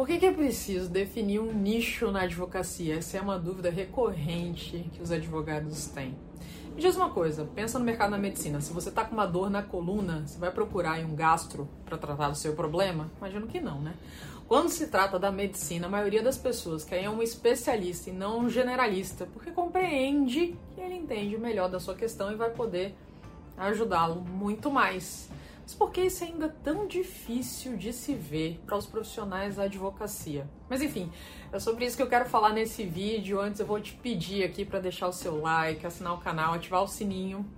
Por 0.00 0.06
que, 0.06 0.16
que 0.16 0.24
é 0.24 0.32
preciso 0.32 0.88
definir 0.88 1.40
um 1.40 1.52
nicho 1.52 2.10
na 2.10 2.22
advocacia? 2.22 2.96
Essa 2.96 3.18
é 3.18 3.20
uma 3.20 3.38
dúvida 3.38 3.68
recorrente 3.68 4.90
que 4.94 5.02
os 5.02 5.12
advogados 5.12 5.88
têm. 5.88 6.16
Me 6.74 6.80
diz 6.80 6.96
uma 6.96 7.10
coisa, 7.10 7.46
pensa 7.54 7.78
no 7.78 7.84
mercado 7.84 8.12
da 8.12 8.16
medicina. 8.16 8.62
Se 8.62 8.72
você 8.72 8.88
está 8.88 9.04
com 9.04 9.12
uma 9.12 9.26
dor 9.26 9.50
na 9.50 9.62
coluna, 9.62 10.26
você 10.26 10.38
vai 10.38 10.50
procurar 10.50 10.98
um 11.00 11.14
gastro 11.14 11.68
para 11.84 11.98
tratar 11.98 12.30
do 12.30 12.34
seu 12.34 12.54
problema? 12.54 13.10
Imagino 13.18 13.46
que 13.46 13.60
não, 13.60 13.78
né? 13.78 13.92
Quando 14.48 14.70
se 14.70 14.86
trata 14.86 15.18
da 15.18 15.30
medicina, 15.30 15.86
a 15.86 15.90
maioria 15.90 16.22
das 16.22 16.38
pessoas 16.38 16.82
quer 16.82 17.06
um 17.10 17.22
especialista 17.22 18.08
e 18.08 18.12
não 18.14 18.38
um 18.38 18.48
generalista, 18.48 19.28
porque 19.34 19.50
compreende 19.50 20.56
que 20.74 20.80
ele 20.80 20.94
entende 20.94 21.36
melhor 21.36 21.68
da 21.68 21.78
sua 21.78 21.94
questão 21.94 22.32
e 22.32 22.36
vai 22.36 22.48
poder 22.48 22.94
ajudá-lo 23.54 24.22
muito 24.22 24.70
mais. 24.70 25.28
Mas 25.70 25.76
por 25.76 25.92
que 25.92 26.00
isso 26.00 26.24
é 26.24 26.26
ainda 26.26 26.48
tão 26.48 26.88
difícil 26.88 27.76
de 27.76 27.92
se 27.92 28.12
ver 28.12 28.60
para 28.66 28.76
os 28.76 28.86
profissionais 28.86 29.54
da 29.54 29.62
advocacia? 29.62 30.50
Mas 30.68 30.82
enfim, 30.82 31.12
é 31.52 31.60
sobre 31.60 31.84
isso 31.84 31.96
que 31.96 32.02
eu 32.02 32.08
quero 32.08 32.28
falar 32.28 32.52
nesse 32.52 32.82
vídeo. 32.82 33.40
Antes 33.40 33.60
eu 33.60 33.66
vou 33.66 33.80
te 33.80 33.92
pedir 33.92 34.42
aqui 34.42 34.64
para 34.64 34.80
deixar 34.80 35.06
o 35.06 35.12
seu 35.12 35.40
like, 35.40 35.86
assinar 35.86 36.14
o 36.14 36.18
canal, 36.18 36.54
ativar 36.54 36.82
o 36.82 36.88
sininho 36.88 37.48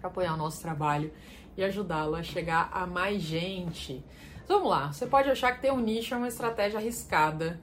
para 0.00 0.08
apoiar 0.08 0.32
o 0.32 0.38
nosso 0.38 0.62
trabalho 0.62 1.12
e 1.54 1.62
ajudá-lo 1.62 2.14
a 2.14 2.22
chegar 2.22 2.70
a 2.72 2.86
mais 2.86 3.20
gente. 3.20 4.02
Vamos 4.48 4.70
lá, 4.70 4.90
você 4.90 5.06
pode 5.06 5.28
achar 5.28 5.52
que 5.52 5.60
ter 5.60 5.70
um 5.70 5.80
nicho 5.80 6.14
é 6.14 6.16
uma 6.16 6.28
estratégia 6.28 6.78
arriscada 6.78 7.60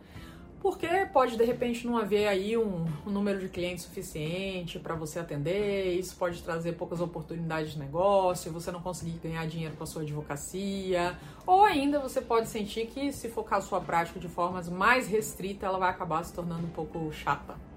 porque 0.62 0.88
pode 1.12 1.36
de 1.36 1.44
repente 1.44 1.88
não 1.88 1.98
haver 1.98 2.28
aí 2.28 2.56
um, 2.56 2.86
um 3.06 3.10
número 3.10 3.40
de 3.40 3.50
clientes 3.50 3.84
suficiente 3.84 4.78
para 4.78 4.94
você 4.94 5.20
atender, 5.20 5.94
isso 5.98 6.16
pode 6.16 6.42
trazer 6.44 6.74
poucas 6.74 7.02
oportunidades 7.02 7.74
de 7.74 7.80
negócio, 7.80 8.52
você 8.52 8.72
não 8.72 8.82
conseguir 8.82 9.18
ganhar 9.24 9.46
dinheiro 9.48 9.76
com 9.76 9.84
a 9.84 9.88
sua 9.88 10.04
advocacia, 10.04 11.18
ou 11.48 11.64
ainda 11.64 12.00
você 12.00 12.22
pode 12.22 12.48
sentir 12.48 12.86
que 12.88 13.12
se 13.12 13.28
focar 13.28 13.60
a 13.60 13.62
sua 13.62 13.82
prática 13.82 14.20
de 14.20 14.28
formas 14.28 14.70
mais 14.70 15.08
restrita, 15.08 15.66
ela 15.66 15.80
vai 15.80 15.90
acabar 15.90 16.24
se 16.24 16.34
tornando 16.34 16.66
um 16.68 16.70
pouco 16.70 17.12
chata. 17.12 17.71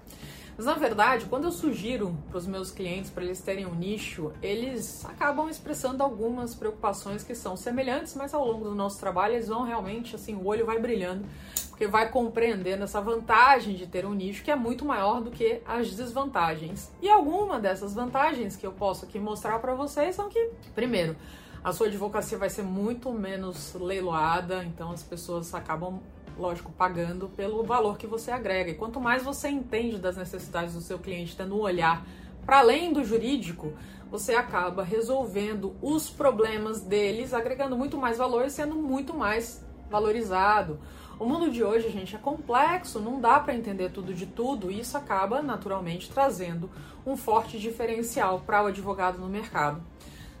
Mas 0.57 0.65
na 0.65 0.73
verdade, 0.73 1.25
quando 1.25 1.43
eu 1.43 1.51
sugiro 1.51 2.17
para 2.29 2.37
os 2.37 2.47
meus 2.47 2.71
clientes 2.71 3.11
para 3.11 3.23
eles 3.23 3.41
terem 3.41 3.65
um 3.65 3.75
nicho, 3.75 4.31
eles 4.41 5.03
acabam 5.05 5.49
expressando 5.49 6.01
algumas 6.01 6.55
preocupações 6.55 7.23
que 7.23 7.35
são 7.35 7.57
semelhantes, 7.57 8.15
mas 8.15 8.33
ao 8.33 8.45
longo 8.45 8.63
do 8.63 8.73
nosso 8.73 8.97
trabalho 8.99 9.33
eles 9.33 9.49
vão 9.49 9.63
realmente 9.63 10.15
assim, 10.15 10.33
o 10.33 10.45
olho 10.45 10.65
vai 10.65 10.79
brilhando, 10.79 11.25
porque 11.69 11.87
vai 11.87 12.09
compreendendo 12.09 12.85
essa 12.85 13.01
vantagem 13.01 13.75
de 13.75 13.85
ter 13.85 14.05
um 14.05 14.13
nicho 14.13 14.43
que 14.43 14.51
é 14.51 14.55
muito 14.55 14.85
maior 14.85 15.21
do 15.21 15.29
que 15.29 15.61
as 15.67 15.91
desvantagens. 15.91 16.89
E 17.01 17.09
alguma 17.09 17.59
dessas 17.59 17.93
vantagens 17.93 18.55
que 18.55 18.65
eu 18.65 18.71
posso 18.71 19.03
aqui 19.03 19.19
mostrar 19.19 19.59
para 19.59 19.75
vocês 19.75 20.15
são 20.15 20.29
que, 20.29 20.51
primeiro, 20.73 21.17
a 21.61 21.73
sua 21.73 21.87
advocacia 21.87 22.37
vai 22.37 22.49
ser 22.49 22.63
muito 22.63 23.11
menos 23.11 23.73
leiloada, 23.73 24.63
então 24.63 24.91
as 24.91 25.03
pessoas 25.03 25.53
acabam 25.53 25.99
lógico, 26.37 26.71
pagando 26.71 27.29
pelo 27.29 27.63
valor 27.63 27.97
que 27.97 28.07
você 28.07 28.31
agrega. 28.31 28.71
E 28.71 28.75
quanto 28.75 28.99
mais 28.99 29.23
você 29.23 29.49
entende 29.49 29.97
das 29.97 30.17
necessidades 30.17 30.73
do 30.73 30.81
seu 30.81 30.99
cliente, 30.99 31.35
tendo 31.35 31.55
um 31.55 31.61
olhar 31.61 32.05
para 32.45 32.59
além 32.59 32.93
do 32.93 33.03
jurídico, 33.03 33.73
você 34.09 34.35
acaba 34.35 34.83
resolvendo 34.83 35.75
os 35.81 36.09
problemas 36.09 36.81
deles, 36.81 37.33
agregando 37.33 37.75
muito 37.75 37.97
mais 37.97 38.17
valor 38.17 38.45
e 38.45 38.51
sendo 38.51 38.75
muito 38.75 39.13
mais 39.15 39.65
valorizado. 39.89 40.79
O 41.17 41.25
mundo 41.25 41.49
de 41.49 41.63
hoje, 41.63 41.89
gente, 41.89 42.15
é 42.15 42.19
complexo, 42.19 42.99
não 42.99 43.19
dá 43.19 43.39
para 43.39 43.55
entender 43.55 43.89
tudo 43.89 44.13
de 44.13 44.25
tudo, 44.25 44.69
e 44.69 44.81
isso 44.81 44.97
acaba 44.97 45.41
naturalmente 45.41 46.11
trazendo 46.11 46.69
um 47.05 47.15
forte 47.15 47.57
diferencial 47.57 48.41
para 48.45 48.63
o 48.63 48.67
advogado 48.67 49.17
no 49.17 49.27
mercado 49.27 49.81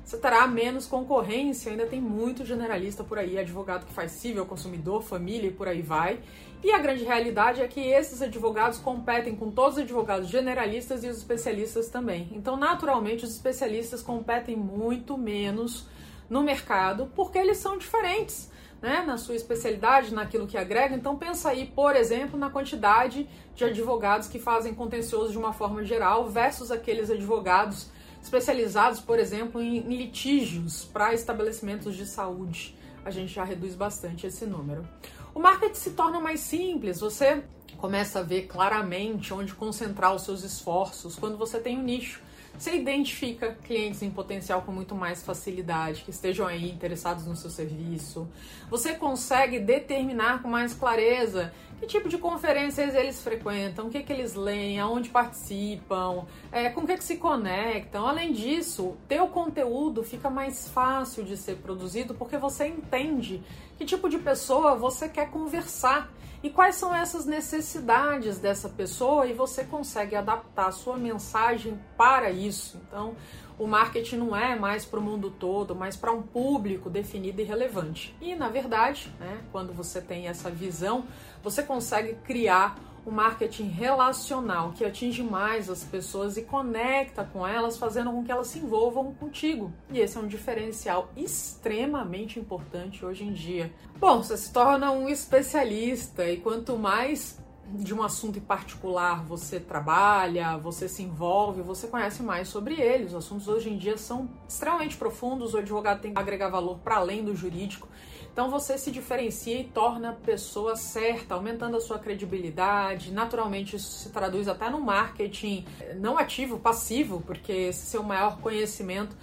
você 0.05 0.17
terá 0.17 0.45
menos 0.45 0.85
concorrência, 0.85 1.71
ainda 1.71 1.87
tem 1.87 1.99
muito 1.99 2.45
generalista 2.45 3.03
por 3.03 3.17
aí, 3.17 3.39
advogado 3.39 3.87
que 3.87 3.91
faz 3.91 4.11
civil, 4.11 4.45
consumidor, 4.45 5.01
família 5.01 5.47
e 5.47 5.51
por 5.51 5.67
aí 5.67 5.81
vai. 5.81 6.19
E 6.63 6.71
a 6.71 6.77
grande 6.77 7.03
realidade 7.03 7.59
é 7.59 7.67
que 7.67 7.79
esses 7.79 8.21
advogados 8.21 8.77
competem 8.77 9.35
com 9.35 9.49
todos 9.49 9.77
os 9.77 9.83
advogados 9.83 10.29
generalistas 10.29 11.03
e 11.03 11.07
os 11.07 11.17
especialistas 11.17 11.89
também. 11.89 12.29
Então, 12.33 12.55
naturalmente, 12.55 13.25
os 13.25 13.31
especialistas 13.31 14.03
competem 14.03 14.55
muito 14.55 15.17
menos 15.17 15.87
no 16.29 16.43
mercado 16.43 17.11
porque 17.15 17.39
eles 17.39 17.57
são 17.57 17.75
diferentes. 17.75 18.53
Né, 18.81 19.03
na 19.07 19.17
sua 19.17 19.35
especialidade, 19.35 20.13
naquilo 20.13 20.45
que 20.45 20.57
agrega. 20.57 20.93
Então 20.93 21.17
pensa 21.17 21.49
aí, 21.49 21.65
por 21.65 21.95
exemplo, 21.95 22.37
na 22.37 22.51
quantidade 22.51 23.27
de 23.55 23.63
advogados 23.63 24.27
que 24.27 24.37
fazem 24.37 24.75
contencioso 24.75 25.31
de 25.31 25.37
uma 25.39 25.53
forma 25.53 25.83
geral 25.83 26.29
versus 26.29 26.69
aqueles 26.69 27.09
advogados 27.09 27.89
especializados, 28.25 28.99
por 28.99 29.19
exemplo, 29.19 29.61
em, 29.61 29.79
litígios 29.81 30.83
para 30.85 31.13
estabelecimentos 31.13 31.95
de 31.95 32.05
saúde. 32.05 32.75
A 33.03 33.11
gente 33.11 33.33
já 33.33 33.43
reduz 33.43 33.75
bastante 33.75 34.25
esse 34.25 34.45
número. 34.45 34.87
O 35.33 35.39
marketing 35.39 35.75
se 35.75 35.91
torna 35.91 36.19
mais 36.19 36.39
simples, 36.39 36.99
você 36.99 37.43
começa 37.77 38.19
a 38.19 38.23
ver 38.23 38.47
claramente 38.47 39.33
onde 39.33 39.53
concentrar 39.53 40.15
os 40.15 40.23
seus 40.23 40.43
esforços 40.43 41.15
quando 41.15 41.37
você 41.37 41.59
tem 41.59 41.77
um 41.77 41.83
nicho. 41.83 42.21
Você 42.57 42.75
identifica 42.75 43.53
clientes 43.63 44.01
em 44.01 44.09
potencial 44.09 44.61
com 44.61 44.71
muito 44.71 44.95
mais 44.95 45.21
facilidade, 45.21 46.03
que 46.03 46.11
estejam 46.11 46.47
aí 46.47 46.71
interessados 46.71 47.25
no 47.25 47.35
seu 47.35 47.49
serviço. 47.49 48.27
Você 48.69 48.93
consegue 48.93 49.59
determinar 49.59 50.41
com 50.41 50.47
mais 50.47 50.73
clareza 50.73 51.51
que 51.79 51.85
tipo 51.85 52.07
de 52.07 52.17
conferências 52.17 52.95
eles 52.95 53.21
frequentam, 53.21 53.87
o 53.87 53.89
que, 53.89 54.01
que 54.01 54.13
eles 54.13 54.33
leem, 54.33 54.79
aonde 54.79 55.09
participam, 55.09 56.25
é, 56.51 56.69
com 56.69 56.81
o 56.81 56.87
que, 56.87 56.95
que 56.95 57.03
se 57.03 57.17
conectam. 57.17 58.07
Além 58.07 58.31
disso, 58.31 58.95
teu 59.07 59.27
conteúdo 59.27 60.01
fica 60.01 60.29
mais 60.29 60.69
fácil 60.69 61.25
de 61.25 61.35
ser 61.35 61.57
produzido 61.57 62.13
porque 62.13 62.37
você 62.37 62.67
entende 62.67 63.43
que 63.77 63.83
tipo 63.83 64.07
de 64.07 64.17
pessoa 64.17 64.75
você 64.75 65.09
quer 65.09 65.29
conversar 65.29 66.09
e 66.43 66.49
quais 66.49 66.75
são 66.75 66.93
essas 66.93 67.25
necessidades 67.25 68.37
dessa 68.37 68.69
pessoa 68.69 69.25
e 69.27 69.33
você 69.33 69.63
consegue 69.63 70.15
adaptar 70.15 70.67
a 70.67 70.71
sua 70.71 70.97
mensagem 70.97 71.79
para 71.97 72.29
isso. 72.31 72.79
Então, 72.87 73.15
o 73.57 73.67
marketing 73.67 74.17
não 74.17 74.35
é 74.35 74.55
mais 74.55 74.85
para 74.85 74.99
o 74.99 75.01
mundo 75.01 75.31
todo, 75.31 75.75
mas 75.75 75.95
para 75.95 76.11
um 76.11 76.21
público 76.21 76.89
definido 76.89 77.41
e 77.41 77.43
relevante. 77.43 78.15
E, 78.19 78.35
na 78.35 78.49
verdade, 78.49 79.13
né, 79.19 79.41
quando 79.51 79.73
você 79.73 80.01
tem 80.01 80.27
essa 80.27 80.49
visão, 80.49 81.05
você 81.41 81.63
consegue 81.63 82.15
criar 82.25 82.75
o 83.05 83.11
marketing 83.11 83.67
relacional, 83.67 84.71
que 84.71 84.83
atinge 84.83 85.21
mais 85.21 85.69
as 85.69 85.83
pessoas 85.83 86.37
e 86.37 86.41
conecta 86.41 87.23
com 87.23 87.45
elas, 87.45 87.77
fazendo 87.77 88.11
com 88.11 88.23
que 88.23 88.31
elas 88.31 88.47
se 88.47 88.59
envolvam 88.59 89.13
contigo. 89.13 89.71
E 89.91 89.99
esse 89.99 90.17
é 90.17 90.19
um 90.19 90.27
diferencial 90.27 91.09
extremamente 91.15 92.39
importante 92.39 93.05
hoje 93.05 93.23
em 93.23 93.31
dia. 93.31 93.71
Bom, 93.99 94.23
você 94.23 94.35
se 94.35 94.51
torna 94.51 94.91
um 94.91 95.07
especialista 95.07 96.27
e 96.29 96.37
quanto 96.37 96.77
mais 96.77 97.37
de 97.67 97.93
um 97.93 98.03
assunto 98.03 98.37
em 98.37 98.41
particular 98.41 99.23
você 99.23 99.59
trabalha, 99.59 100.57
você 100.57 100.87
se 100.87 101.01
envolve, 101.01 101.61
você 101.61 101.87
conhece 101.87 102.21
mais 102.21 102.47
sobre 102.47 102.79
ele. 102.79 103.05
Os 103.05 103.15
assuntos 103.15 103.47
hoje 103.47 103.69
em 103.69 103.77
dia 103.77 103.97
são 103.97 104.29
extremamente 104.47 104.97
profundos, 104.97 105.53
o 105.53 105.57
advogado 105.57 106.01
tem 106.01 106.13
que 106.13 106.19
agregar 106.19 106.49
valor 106.49 106.77
para 106.79 106.97
além 106.97 107.23
do 107.23 107.35
jurídico. 107.35 107.87
Então 108.35 108.49
você 108.49 108.77
se 108.77 108.91
diferencia 108.91 109.57
e 109.57 109.63
torna 109.63 110.09
a 110.09 110.13
pessoa 110.13 110.75
certa, 110.75 111.35
aumentando 111.35 111.77
a 111.77 111.79
sua 111.79 111.97
credibilidade. 111.97 113.13
Naturalmente, 113.13 113.77
isso 113.77 113.89
se 113.89 114.09
traduz 114.09 114.49
até 114.49 114.69
no 114.69 114.81
marketing 114.81 115.65
não 115.95 116.17
ativo, 116.17 116.59
passivo, 116.59 117.23
porque 117.25 117.71
seu 117.71 118.03
maior 118.03 118.37
conhecimento 118.39 119.15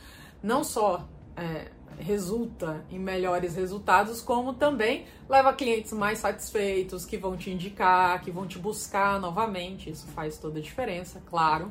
não 0.42 0.64
só 0.64 1.06
é, 1.36 1.70
resulta 1.98 2.86
em 2.90 2.98
melhores 2.98 3.54
resultados, 3.54 4.22
como 4.22 4.54
também 4.54 5.04
leva 5.28 5.52
clientes 5.52 5.92
mais 5.92 6.20
satisfeitos, 6.20 7.04
que 7.04 7.18
vão 7.18 7.36
te 7.36 7.50
indicar, 7.50 8.22
que 8.22 8.30
vão 8.30 8.46
te 8.46 8.58
buscar 8.58 9.20
novamente. 9.20 9.90
Isso 9.90 10.06
faz 10.06 10.38
toda 10.38 10.58
a 10.58 10.62
diferença, 10.62 11.22
claro, 11.28 11.70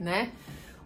né? 0.00 0.32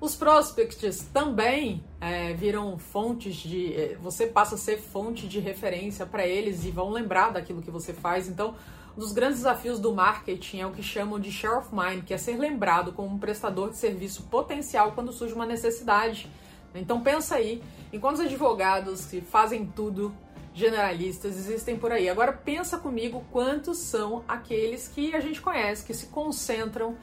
Os 0.00 0.14
prospects 0.14 1.08
também 1.12 1.82
é, 2.00 2.32
viram 2.32 2.78
fontes 2.78 3.34
de. 3.36 3.74
É, 3.74 3.96
você 4.00 4.26
passa 4.26 4.54
a 4.54 4.58
ser 4.58 4.78
fonte 4.78 5.26
de 5.26 5.40
referência 5.40 6.06
para 6.06 6.26
eles 6.26 6.64
e 6.64 6.70
vão 6.70 6.90
lembrar 6.90 7.30
daquilo 7.30 7.60
que 7.60 7.70
você 7.70 7.92
faz. 7.92 8.28
Então, 8.28 8.54
um 8.96 9.00
dos 9.00 9.12
grandes 9.12 9.38
desafios 9.38 9.80
do 9.80 9.92
marketing 9.92 10.60
é 10.60 10.66
o 10.66 10.70
que 10.70 10.82
chamam 10.82 11.18
de 11.18 11.32
share 11.32 11.58
of 11.58 11.68
mind, 11.72 12.04
que 12.04 12.14
é 12.14 12.18
ser 12.18 12.36
lembrado 12.36 12.92
como 12.92 13.14
um 13.14 13.18
prestador 13.18 13.70
de 13.70 13.76
serviço 13.76 14.24
potencial 14.24 14.92
quando 14.92 15.12
surge 15.12 15.34
uma 15.34 15.46
necessidade. 15.46 16.30
Então 16.74 17.00
pensa 17.00 17.36
aí, 17.36 17.62
enquanto 17.92 18.16
os 18.16 18.20
advogados 18.20 19.06
que 19.06 19.20
fazem 19.20 19.66
tudo 19.66 20.14
generalistas 20.54 21.36
existem 21.36 21.76
por 21.76 21.92
aí. 21.92 22.08
Agora 22.08 22.32
pensa 22.32 22.78
comigo 22.78 23.24
quantos 23.30 23.78
são 23.78 24.24
aqueles 24.26 24.88
que 24.88 25.14
a 25.14 25.20
gente 25.20 25.40
conhece, 25.40 25.84
que 25.84 25.94
se 25.94 26.06
concentram 26.06 26.96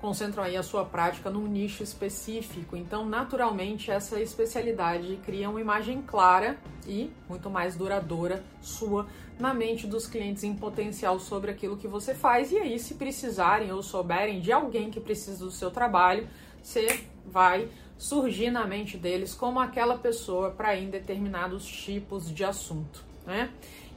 concentram 0.00 0.44
aí 0.44 0.56
a 0.56 0.62
sua 0.62 0.84
prática 0.84 1.30
num 1.30 1.46
nicho 1.46 1.82
específico. 1.82 2.76
Então, 2.76 3.06
naturalmente, 3.06 3.90
essa 3.90 4.20
especialidade 4.20 5.18
cria 5.24 5.48
uma 5.48 5.60
imagem 5.60 6.02
clara 6.02 6.58
e 6.86 7.10
muito 7.28 7.48
mais 7.50 7.76
duradoura 7.76 8.44
sua 8.60 9.06
na 9.38 9.52
mente 9.52 9.86
dos 9.86 10.06
clientes 10.06 10.44
em 10.44 10.54
potencial 10.54 11.18
sobre 11.18 11.50
aquilo 11.50 11.76
que 11.76 11.88
você 11.88 12.14
faz. 12.14 12.52
E 12.52 12.58
aí, 12.58 12.78
se 12.78 12.94
precisarem 12.94 13.72
ou 13.72 13.82
souberem 13.82 14.40
de 14.40 14.52
alguém 14.52 14.90
que 14.90 15.00
precisa 15.00 15.44
do 15.44 15.50
seu 15.50 15.70
trabalho, 15.70 16.28
você 16.62 17.04
vai 17.24 17.68
surgir 17.98 18.50
na 18.50 18.66
mente 18.66 18.96
deles 18.96 19.34
como 19.34 19.58
aquela 19.58 19.96
pessoa 19.96 20.50
para 20.50 20.76
em 20.76 20.90
determinados 20.90 21.66
tipos 21.66 22.32
de 22.32 22.44
assunto, 22.44 23.04
né? 23.26 23.50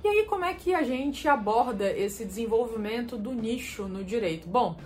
E 0.03 0.07
aí, 0.07 0.25
como 0.25 0.45
é 0.45 0.53
que 0.53 0.73
a 0.73 0.81
gente 0.81 1.27
aborda 1.27 1.91
esse 1.91 2.23
desenvolvimento 2.23 3.17
do 3.17 3.33
nicho 3.33 3.83
no 3.83 4.01
direito? 4.01 4.47
Bom, 4.47 4.77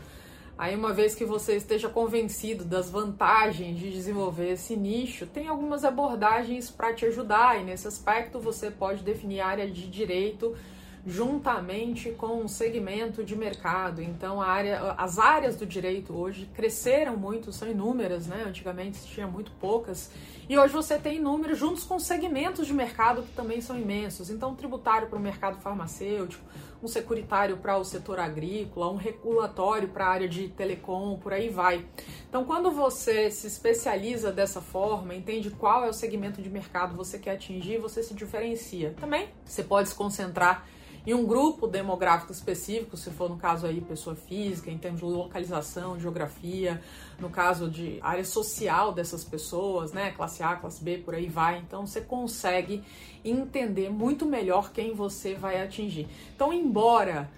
aí 0.63 0.77
uma 0.77 0.93
vez 0.93 1.13
que 1.13 1.25
você 1.25 1.57
esteja 1.57 1.89
convencido 1.89 2.63
das 2.63 2.89
vantagens 2.89 3.77
de 3.77 3.91
desenvolver 3.91 4.53
esse 4.53 4.77
nicho, 4.77 5.27
tem 5.27 5.49
algumas 5.49 5.83
abordagens 5.83 6.71
para 6.71 6.93
te 6.93 7.05
ajudar, 7.05 7.59
e 7.59 7.65
nesse 7.65 7.85
aspecto 7.85 8.39
você 8.39 8.71
pode 8.71 9.03
definir 9.03 9.41
área 9.41 9.69
de 9.69 9.85
direito 9.89 10.55
juntamente 11.05 12.11
com 12.11 12.41
um 12.41 12.47
segmento 12.47 13.23
de 13.23 13.35
mercado. 13.35 14.01
Então, 14.01 14.41
área, 14.41 14.93
as 14.97 15.19
áreas 15.19 15.55
do 15.55 15.65
direito 15.65 16.15
hoje 16.15 16.49
cresceram 16.53 17.17
muito, 17.17 17.51
são 17.51 17.69
inúmeras, 17.69 18.25
né? 18.25 18.45
Antigamente 18.47 19.03
tinha 19.05 19.27
muito 19.27 19.51
poucas. 19.59 20.09
E 20.47 20.57
hoje 20.57 20.73
você 20.73 20.97
tem 20.97 21.19
números 21.19 21.57
juntos 21.57 21.83
com 21.83 21.99
segmentos 21.99 22.67
de 22.67 22.73
mercado 22.73 23.23
que 23.23 23.31
também 23.33 23.59
são 23.59 23.77
imensos. 23.77 24.29
Então, 24.29 24.51
um 24.51 24.55
tributário 24.55 25.07
para 25.07 25.17
o 25.17 25.21
mercado 25.21 25.59
farmacêutico, 25.59 26.43
um 26.81 26.87
securitário 26.87 27.57
para 27.57 27.77
o 27.77 27.83
setor 27.83 28.19
agrícola, 28.19 28.89
um 28.89 28.97
regulatório 28.97 29.89
para 29.89 30.05
a 30.05 30.09
área 30.09 30.27
de 30.27 30.49
telecom, 30.49 31.17
por 31.17 31.33
aí 31.33 31.49
vai. 31.49 31.85
Então, 32.29 32.45
quando 32.45 32.71
você 32.71 33.29
se 33.29 33.47
especializa 33.47 34.31
dessa 34.31 34.61
forma, 34.61 35.15
entende 35.15 35.49
qual 35.49 35.85
é 35.85 35.89
o 35.89 35.93
segmento 35.93 36.41
de 36.41 36.49
mercado 36.49 36.91
que 36.91 36.97
você 36.97 37.17
quer 37.17 37.31
atingir, 37.31 37.77
você 37.77 38.03
se 38.03 38.13
diferencia. 38.13 38.93
Também 38.99 39.29
você 39.45 39.63
pode 39.63 39.89
se 39.89 39.95
concentrar 39.95 40.65
em 41.05 41.13
um 41.13 41.25
grupo 41.25 41.67
demográfico 41.67 42.31
específico, 42.31 42.95
se 42.95 43.09
for 43.09 43.29
no 43.29 43.37
caso 43.37 43.67
aí 43.67 43.81
pessoa 43.81 44.15
física, 44.15 44.71
em 44.71 44.77
termos 44.77 45.01
de 45.01 45.05
localização, 45.05 45.99
geografia, 45.99 46.81
no 47.19 47.29
caso 47.29 47.69
de 47.69 47.99
área 48.01 48.23
social 48.23 48.93
dessas 48.93 49.23
pessoas, 49.23 49.91
né, 49.91 50.11
classe 50.11 50.41
A, 50.41 50.55
classe 50.55 50.83
B, 50.83 50.99
por 50.99 51.13
aí 51.13 51.27
vai. 51.27 51.57
Então 51.57 51.85
você 51.85 51.99
consegue 51.99 52.81
entender 53.23 53.89
muito 53.89 54.25
melhor 54.25 54.71
quem 54.71 54.93
você 54.93 55.35
vai 55.35 55.61
atingir. 55.61 56.07
Então, 56.35 56.53
embora 56.53 57.29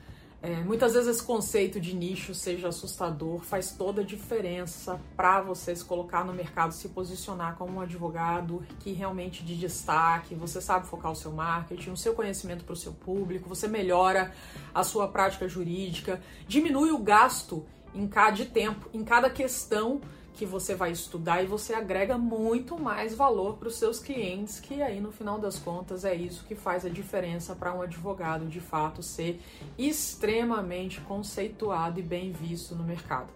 é, 0.46 0.64
muitas 0.64 0.94
vezes 0.94 1.10
esse 1.10 1.24
conceito 1.24 1.80
de 1.80 1.96
nicho 1.96 2.36
seja 2.36 2.68
assustador, 2.68 3.40
faz 3.40 3.72
toda 3.72 4.02
a 4.02 4.06
diferença 4.06 5.02
para 5.18 5.42
você 5.42 5.76
se 5.76 5.84
colocar 5.84 6.24
no 6.24 6.32
mercado, 6.32 6.72
se 6.72 6.88
posicionar 6.90 7.56
como 7.56 7.78
um 7.78 7.82
advogado 7.82 8.64
que 8.80 8.92
realmente 8.92 9.44
de 9.44 9.58
destaque, 9.58 10.36
você 10.36 10.62
sabe 10.62 10.86
focar 10.86 11.12
o 11.12 11.16
seu 11.16 11.32
marketing, 11.32 11.90
o 11.90 11.98
seu 11.98 12.14
conhecimento 12.14 12.64
para 12.64 12.74
o 12.74 12.76
seu 12.76 12.94
público, 12.94 13.50
você 13.50 13.68
melhora 13.68 14.36
a 14.72 14.84
sua 14.84 15.08
prática 15.08 15.48
jurídica, 15.48 16.22
diminui 16.48 16.92
o 16.92 17.00
gasto 17.00 17.66
em 17.96 18.08
cada 18.08 18.36
de 18.36 18.46
tempo, 18.46 18.88
em 18.94 19.04
cada 19.04 19.32
questão 19.32 20.00
que 20.36 20.46
você 20.46 20.76
vai 20.76 20.92
estudar 20.92 21.42
e 21.42 21.48
você 21.48 21.74
agrega 21.74 22.18
muito 22.18 22.78
mais 22.78 23.16
valor 23.16 23.56
para 23.56 23.70
os 23.70 23.76
seus 23.78 24.00
clientes, 24.00 24.60
que 24.60 24.82
aí 24.82 25.00
no 25.00 25.12
final 25.12 25.40
das 25.40 25.58
contas 25.58 26.04
é 26.04 26.14
isso 26.14 26.46
que 26.46 26.56
faz 26.56 26.86
a 26.86 26.90
diferença 26.90 27.56
para 27.56 27.74
um 27.74 27.82
advogado 27.82 28.46
de 28.46 28.60
fato 28.60 29.02
ser 29.02 29.42
extremamente 29.78 31.00
conceituado 31.02 32.00
e 32.00 32.04
bem 32.04 32.32
visto 32.32 32.76
no 32.76 32.84
mercado. 32.84 33.30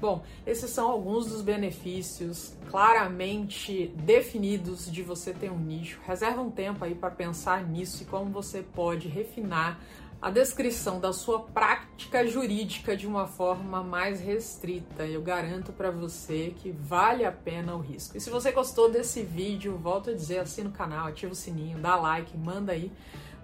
Bom, 0.00 0.24
esses 0.46 0.68
são 0.70 0.90
alguns 0.90 1.26
dos 1.26 1.42
benefícios 1.42 2.54
claramente 2.68 3.86
definidos 3.96 4.90
de 4.90 5.02
você 5.02 5.32
ter 5.32 5.50
um 5.50 5.58
nicho. 5.58 6.00
Reserva 6.04 6.42
um 6.42 6.50
tempo 6.50 6.84
aí 6.84 6.94
para 6.94 7.10
pensar 7.10 7.64
nisso 7.64 8.02
e 8.02 8.06
como 8.06 8.30
você 8.30 8.62
pode 8.62 9.06
refinar 9.06 9.80
a 10.22 10.30
descrição 10.30 11.00
da 11.00 11.12
sua 11.12 11.40
prática 11.40 12.24
jurídica 12.24 12.96
de 12.96 13.08
uma 13.08 13.26
forma 13.26 13.82
mais 13.82 14.20
restrita. 14.20 15.04
Eu 15.04 15.20
garanto 15.20 15.72
para 15.72 15.90
você 15.90 16.54
que 16.56 16.70
vale 16.70 17.24
a 17.24 17.32
pena 17.32 17.74
o 17.74 17.80
risco. 17.80 18.16
E 18.16 18.20
se 18.20 18.30
você 18.30 18.52
gostou 18.52 18.88
desse 18.88 19.24
vídeo, 19.24 19.76
volto 19.76 20.10
a 20.10 20.14
dizer, 20.14 20.38
assina 20.38 20.70
o 20.70 20.72
canal, 20.72 21.08
ativa 21.08 21.32
o 21.32 21.34
sininho, 21.34 21.76
dá 21.78 21.96
like, 21.96 22.38
manda 22.38 22.70
aí 22.70 22.92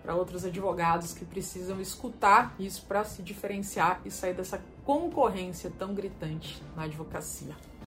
para 0.05 0.15
outros 0.15 0.45
advogados 0.45 1.13
que 1.13 1.25
precisam 1.25 1.81
escutar 1.81 2.55
isso 2.61 2.87
para 2.87 3.05
se 3.05 3.25
diferenciar 3.25 4.01
e 4.05 4.11
sair 4.13 4.35
dessa 4.35 4.63
concorrência 4.85 5.73
tão 5.77 5.93
gritante 5.93 6.63
na 6.77 6.85
advocacia. 6.85 7.57